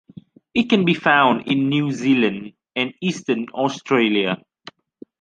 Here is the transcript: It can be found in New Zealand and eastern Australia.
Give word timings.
It 0.55 0.67
can 0.67 0.83
be 0.83 0.95
found 0.95 1.47
in 1.47 1.69
New 1.69 1.91
Zealand 1.91 2.53
and 2.75 2.91
eastern 3.01 3.45
Australia. 3.49 4.41